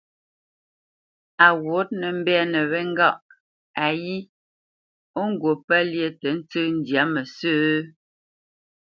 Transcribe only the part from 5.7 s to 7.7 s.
lyé tə ntsə́ ndyâ mə sə̂?